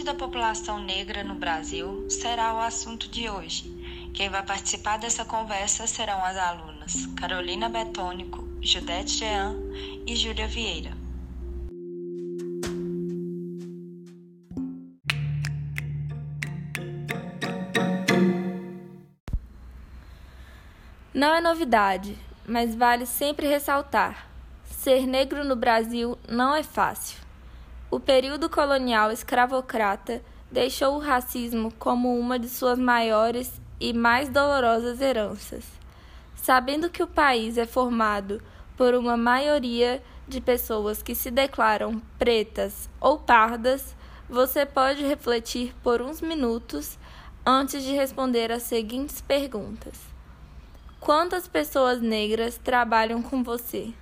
[0.00, 3.64] saúde da população negra no Brasil será o assunto de hoje.
[4.14, 9.56] Quem vai participar dessa conversa serão as alunas Carolina Betônico, Judete Jean
[10.06, 10.92] e Júlia Vieira.
[21.12, 24.26] Não é novidade, mas vale sempre ressaltar:
[24.64, 27.29] ser negro no Brasil não é fácil.
[27.90, 35.00] O período colonial escravocrata deixou o racismo como uma de suas maiores e mais dolorosas
[35.00, 35.64] heranças.
[36.36, 38.40] Sabendo que o país é formado
[38.76, 43.96] por uma maioria de pessoas que se declaram pretas ou pardas,
[44.28, 46.96] você pode refletir por uns minutos
[47.44, 49.98] antes de responder as seguintes perguntas:
[51.00, 53.92] Quantas pessoas negras trabalham com você?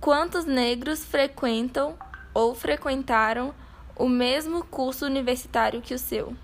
[0.00, 1.96] Quantos negros frequentam
[2.34, 3.54] ou frequentaram
[3.96, 6.34] o mesmo curso universitário que o seu?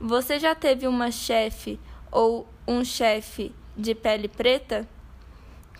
[0.00, 1.78] Você já teve uma chefe
[2.10, 4.86] ou um chefe de pele preta?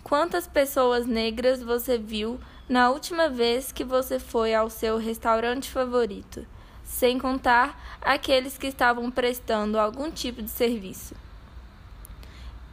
[0.05, 6.47] Quantas pessoas negras você viu na última vez que você foi ao seu restaurante favorito,
[6.85, 11.15] sem contar aqueles que estavam prestando algum tipo de serviço?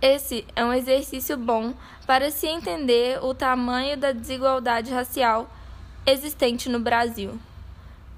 [0.01, 1.73] Esse é um exercício bom
[2.07, 5.49] para se entender o tamanho da desigualdade racial
[6.06, 7.39] existente no Brasil.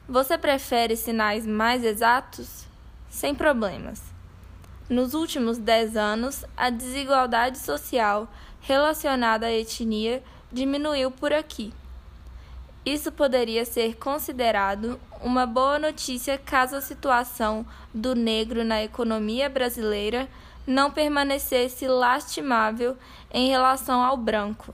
[0.08, 2.66] Você prefere sinais mais exatos?
[3.10, 4.02] Sem problemas.
[4.90, 8.28] Nos últimos 10 anos, a desigualdade social
[8.62, 11.74] relacionada à etnia diminuiu por aqui.
[12.86, 20.28] Isso poderia ser considerado uma boa notícia caso a situação do negro na economia brasileira
[20.68, 22.98] não permanecesse lastimável
[23.32, 24.74] em relação ao branco.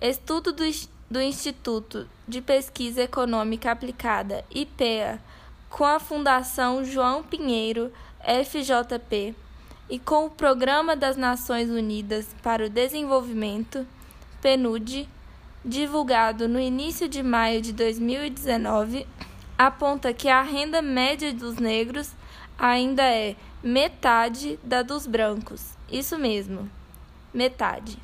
[0.00, 0.62] Estudo do,
[1.10, 5.20] do Instituto de Pesquisa Econômica Aplicada, IPEA,
[5.70, 9.34] com a Fundação João Pinheiro, FJP,
[9.88, 13.86] e com o Programa das Nações Unidas para o Desenvolvimento,
[14.42, 15.08] PNUD,
[15.64, 19.06] divulgado no início de maio de 2019,
[19.56, 22.12] aponta que a renda média dos negros
[22.58, 25.72] ainda é metade da dos brancos.
[25.90, 26.70] Isso mesmo,
[27.32, 27.98] metade.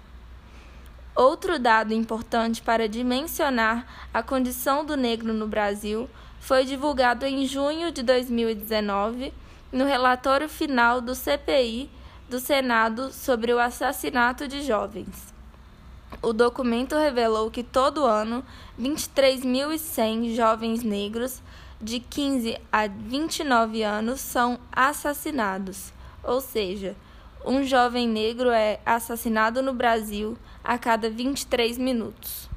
[1.14, 6.10] Outro dado importante para dimensionar a condição do negro no Brasil
[6.40, 9.32] foi divulgado em junho de 2019
[9.70, 11.88] no relatório final do CPI
[12.28, 15.32] do Senado sobre o assassinato de jovens.
[16.20, 18.44] O documento revelou que todo ano
[18.80, 21.40] 23.100 jovens negros
[21.80, 26.96] de 15 a 29 anos são assassinados, ou seja,
[27.44, 32.48] um jovem negro é assassinado no Brasil a cada 23 minutos.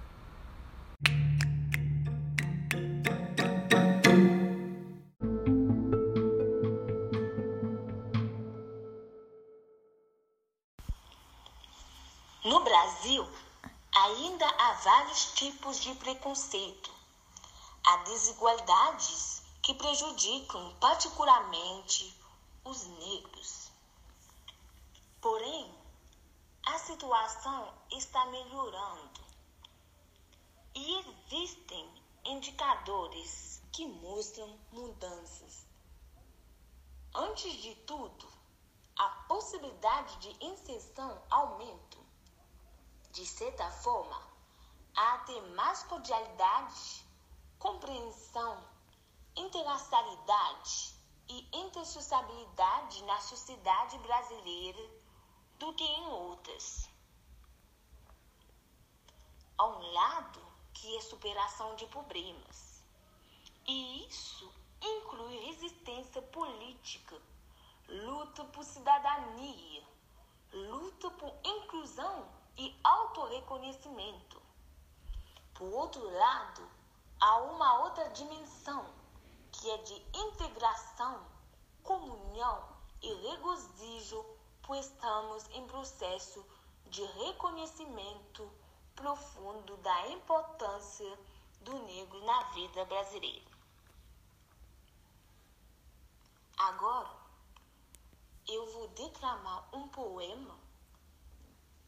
[12.46, 13.28] No Brasil,
[13.94, 16.90] ainda há vários tipos de preconceito.
[17.86, 22.16] Há desigualdades que prejudicam particularmente
[22.64, 23.67] os negros.
[25.30, 25.70] Porém,
[26.66, 29.20] a situação está melhorando
[30.74, 31.86] e existem
[32.24, 35.68] indicadores que mostram mudanças.
[37.14, 38.26] Antes de tudo,
[38.98, 41.98] a possibilidade de inserção aumenta.
[43.12, 44.24] De certa forma,
[44.96, 47.06] há até mais cordialidade,
[47.60, 48.64] compreensão,
[49.36, 50.96] interracialidade
[51.28, 54.97] e intersociabilidade na sociedade brasileira
[55.60, 56.90] do que em outras.
[59.58, 60.40] Há um lado
[60.74, 62.84] que é superação de problemas,
[63.66, 67.20] e isso inclui resistência política,
[67.90, 69.84] luta por cidadania,
[70.54, 74.42] luta por inclusão e autorreconhecimento.
[75.56, 76.70] Por outro lado,
[77.20, 78.86] há uma outra dimensão
[79.52, 81.26] que é de integração,
[81.82, 82.64] comunhão
[83.02, 84.24] e regozijo,
[84.68, 86.46] pois estamos em processo
[86.88, 88.52] de reconhecimento
[88.94, 91.18] profundo da importância
[91.62, 93.50] do negro na vida brasileira.
[96.58, 97.10] Agora,
[98.46, 100.56] eu vou declamar um poema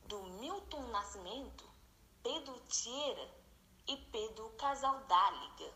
[0.05, 1.69] do Milton Nascimento,
[2.23, 3.29] Pedro Tieira
[3.87, 5.73] e Pedro Casaldáliga.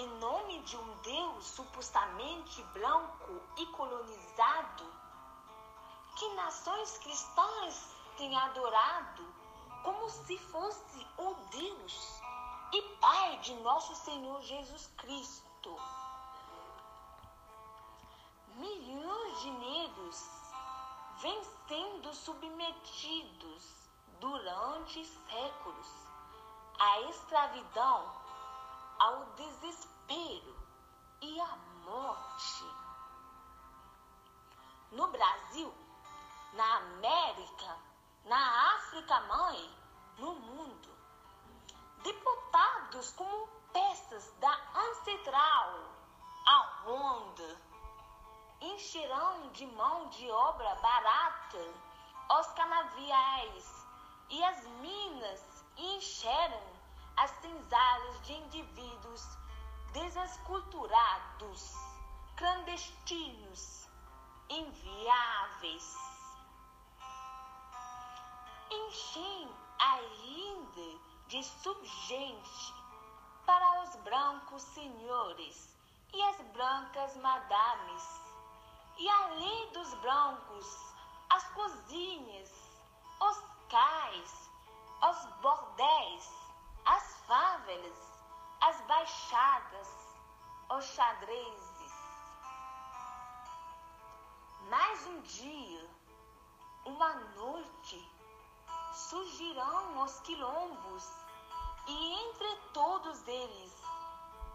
[0.00, 4.84] Em nome de um Deus supostamente branco e colonizado,
[6.16, 9.26] que nações cristãs têm adorado
[9.84, 12.22] como se fosse o Deus
[12.72, 15.76] e Pai de nosso Senhor Jesus Cristo.
[18.54, 20.30] Milhões de negros
[21.18, 23.64] vêm sendo submetidos
[24.18, 25.88] durante séculos
[26.78, 28.19] à escravidão,
[29.00, 30.56] ao desespero
[31.22, 32.64] e à morte.
[34.92, 35.72] No Brasil,
[36.52, 37.78] na América,
[38.26, 39.78] na África mãe,
[40.18, 40.90] no mundo.
[42.02, 45.74] Deputados como peças da ancestral,
[46.46, 47.60] a Honda,
[48.60, 51.58] encherão de mão de obra barata
[52.38, 53.86] os canaviais
[54.28, 56.79] e as minas encheram
[57.20, 59.22] as senzalas de indivíduos
[59.92, 61.74] desesculturados,
[62.34, 63.86] clandestinos,
[64.48, 65.94] inviáveis.
[68.70, 72.74] Enchem ainda de subgente
[73.44, 75.76] para os brancos senhores
[76.14, 78.20] e as brancas madames
[78.96, 80.94] e além dos brancos,
[81.30, 82.50] as cozinhas,
[83.20, 84.50] os cais,
[85.02, 85.69] os bordéis, as
[88.62, 89.88] as baixadas,
[90.70, 91.92] os xadrezes.
[94.68, 95.88] Mais um dia,
[96.84, 98.12] uma noite,
[98.92, 101.04] surgirão os quilombos,
[101.86, 103.72] e entre todos eles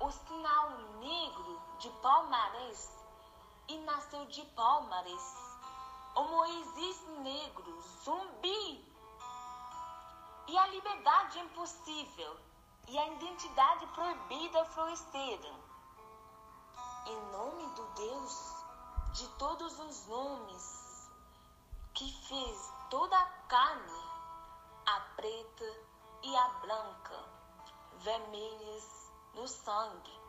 [0.01, 2.91] o sinal negro de Palmares
[3.69, 5.35] e nasceu de Palmares.
[6.15, 8.93] O Moisés negro, zumbi.
[10.47, 12.37] E a liberdade impossível
[12.87, 15.59] e a identidade proibida floresceram.
[17.07, 18.55] Em nome do Deus
[19.13, 21.09] de todos os nomes,
[21.93, 24.03] que fez toda a carne,
[24.85, 25.79] a preta
[26.23, 27.23] e a branca,
[27.99, 30.25] vermelhas no sangue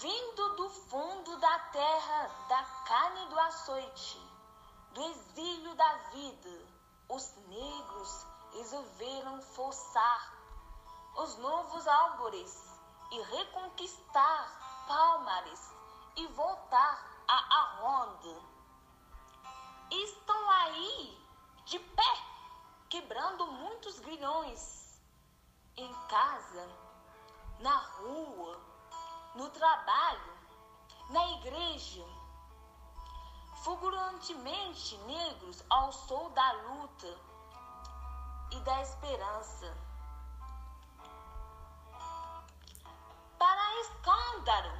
[0.00, 4.18] vindo do fundo da terra, da carne do açoite,
[4.92, 6.66] do exílio da vida,
[7.08, 10.34] os negros resolveram forçar
[11.16, 12.70] os novos árvores
[13.10, 15.72] e reconquistar Palmares
[16.16, 18.42] e voltar a Aronda.
[19.90, 21.26] Estão aí,
[21.64, 22.24] de pé,
[22.88, 25.00] quebrando muitos grilhões,
[25.76, 26.68] em casa,
[27.60, 28.60] na rua,
[29.34, 30.38] no trabalho,
[31.10, 32.04] na igreja.
[33.62, 37.29] Fulgurantemente negros ao sol da luta
[38.50, 39.76] e da esperança.
[43.38, 44.72] Para escândalo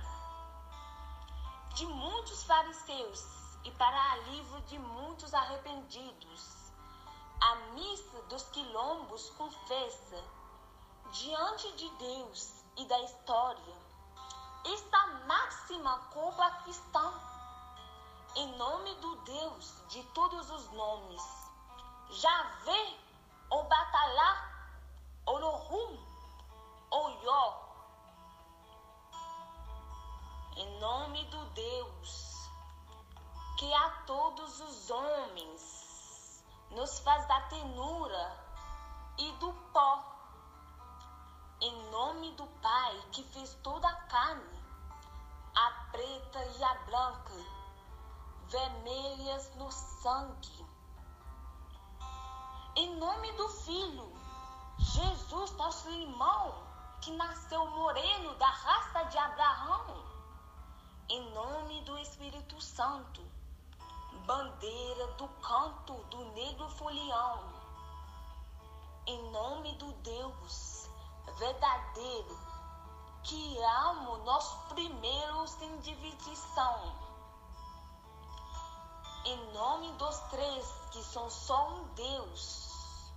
[1.75, 3.25] de muitos fariseus
[3.65, 6.73] e para alívio de muitos arrependidos,
[7.41, 10.23] a missa dos quilombos confessa
[11.13, 13.91] diante de Deus e da história
[14.65, 17.13] esta máxima culpa cristã,
[18.37, 21.23] em nome do Deus de todos os nomes,
[22.11, 23.10] Javé, ou
[23.51, 24.51] Batalá,
[25.27, 25.99] Olohum,
[26.91, 27.71] ou Yó,
[30.57, 32.51] em nome do Deus
[33.59, 38.37] que a todos os homens nos faz da tenura
[39.19, 40.11] e do pó
[41.61, 44.65] em nome do Pai que fez toda a carne,
[45.55, 47.35] a preta e a branca,
[48.49, 50.70] vermelhas no sangue.
[52.77, 54.13] Em nome do Filho
[54.79, 56.55] Jesus, nosso irmão,
[57.01, 60.05] que nasceu moreno da raça de Abraão,
[61.09, 63.23] em nome do Espírito Santo,
[64.25, 67.43] bandeira do canto do negro folião,
[69.07, 70.89] em nome do Deus
[71.39, 72.39] verdadeiro,
[73.25, 76.95] que amo nosso primeiro sem divisão,
[79.25, 83.13] em nome dos três que são só um Deus,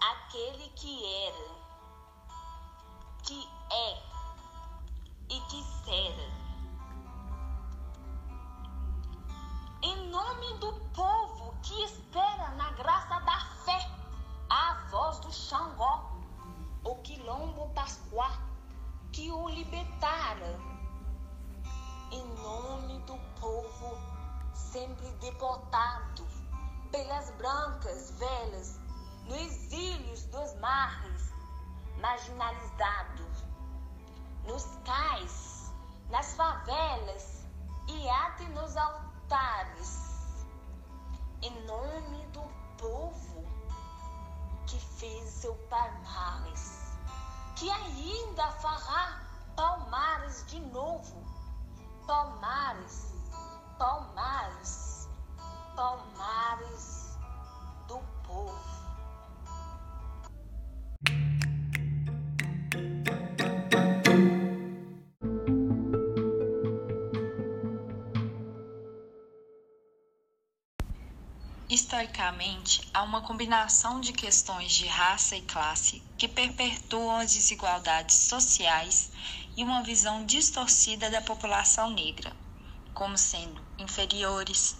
[0.00, 1.54] aquele que era,
[3.22, 4.02] que é
[5.30, 6.46] e que será.
[9.82, 13.88] Em nome do povo que espera na graça da fé,
[14.50, 16.10] a voz do Xangó,
[16.82, 18.32] o quilombo pascuá,
[19.12, 20.58] que o libertara.
[22.10, 24.15] Em nome do povo
[24.76, 26.26] sempre deportado
[26.92, 28.78] pelas brancas velhas,
[29.24, 31.32] no exílios dos mares,
[31.98, 33.44] marginalizados,
[34.44, 35.72] nos cais,
[36.10, 37.46] nas favelas
[37.88, 40.44] e até nos altares,
[41.40, 42.42] em nome do
[42.76, 43.46] povo
[44.66, 46.98] que fez seu palmares,
[47.56, 49.22] que ainda fará
[49.56, 51.24] palmares de novo,
[52.06, 53.15] palmares,
[53.78, 55.08] palmares,
[55.74, 57.18] palmares
[57.86, 58.76] do povo.
[71.68, 79.10] Historicamente, há uma combinação de questões de raça e classe que perpetuam as desigualdades sociais
[79.56, 82.32] e uma visão distorcida da população negra,
[82.96, 84.76] como sendo inferiores,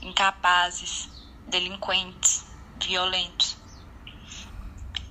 [0.00, 1.10] incapazes,
[1.46, 2.46] delinquentes,
[2.82, 3.58] violentos.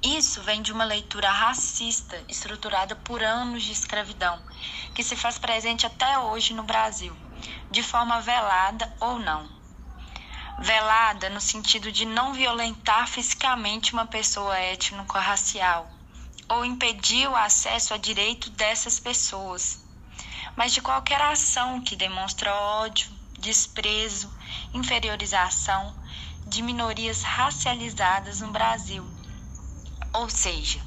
[0.04, 4.42] Isso vem de uma leitura racista estruturada por anos de escravidão,
[4.96, 7.16] que se faz presente até hoje no Brasil,
[7.70, 9.56] de forma velada ou não
[10.60, 15.88] velada no sentido de não violentar fisicamente uma pessoa étnico-racial
[16.50, 19.87] ou impedir o acesso a direito dessas pessoas,
[20.58, 23.10] mas de qualquer ação que demonstra ódio,
[23.40, 24.30] desprezo,
[24.74, 25.96] inferiorização
[26.46, 29.08] de minorias racializadas no Brasil.
[30.14, 30.82] Ou seja,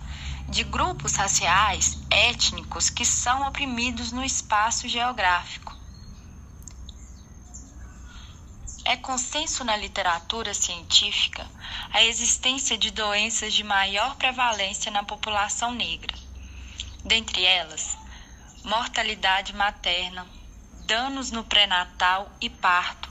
[0.48, 5.80] de grupos raciais étnicos que são oprimidos no espaço geográfico
[8.90, 11.46] É consenso na literatura científica
[11.92, 16.12] a existência de doenças de maior prevalência na população negra.
[17.04, 17.96] Dentre elas,
[18.64, 20.26] mortalidade materna,
[20.86, 23.10] danos no pré-natal e parto,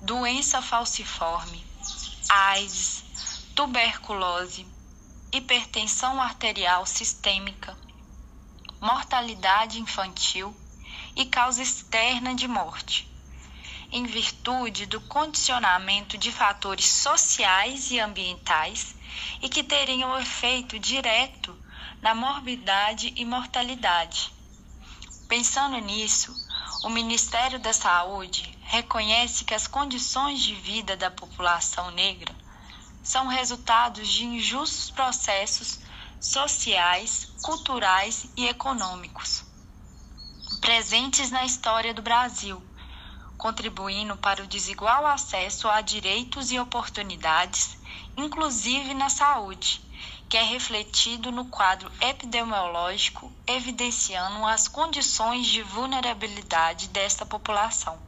[0.00, 1.64] doença falciforme,
[2.28, 3.04] AIDS,
[3.54, 4.66] tuberculose,
[5.32, 7.76] hipertensão arterial sistêmica,
[8.80, 10.54] mortalidade infantil
[11.14, 13.14] e causa externa de morte
[13.94, 18.96] em virtude do condicionamento de fatores sociais e ambientais
[19.40, 21.56] e que teriam efeito direto
[22.02, 24.33] na morbidade e mortalidade.
[25.28, 26.34] Pensando nisso,
[26.82, 32.34] o Ministério da Saúde reconhece que as condições de vida da população negra
[33.02, 35.80] são resultados de injustos processos
[36.20, 39.44] sociais, culturais e econômicos
[40.60, 42.62] presentes na história do Brasil
[43.36, 47.76] contribuindo para o desigual acesso a direitos e oportunidades,
[48.16, 49.82] inclusive na saúde,
[50.28, 57.98] que é refletido no quadro epidemiológico, evidenciando as condições de vulnerabilidade desta população.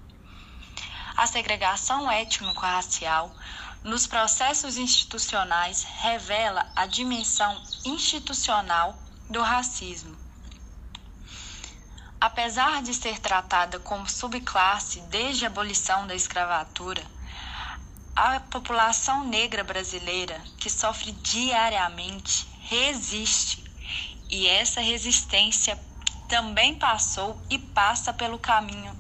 [1.17, 3.35] A segregação étnico-racial
[3.83, 8.99] nos processos institucionais revela a dimensão institucional
[9.31, 10.27] do racismo
[12.19, 17.05] Apesar de ser tratada como subclasse desde a abolição da escravatura,
[18.17, 23.63] a população negra brasileira, que sofre diariamente, resiste.
[24.31, 25.79] E essa resistência
[26.27, 28.97] também passou e passa pelo caminho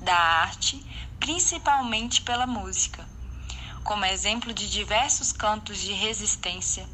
[0.00, 0.80] da arte,
[1.18, 3.04] principalmente pela música.
[3.82, 6.88] Como exemplo de diversos cantos de resistência,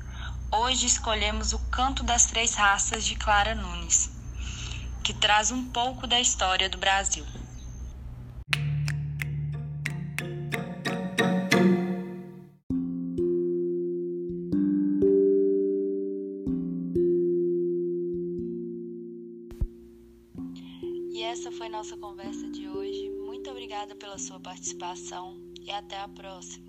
[0.51, 4.19] hoje escolhemos o Canto das Três Raças de Clara Nunes
[5.09, 7.25] que traz um pouco da história do Brasil.
[21.59, 23.11] Foi nossa conversa de hoje.
[23.11, 25.37] Muito obrigada pela sua participação
[25.67, 26.68] e até a próxima.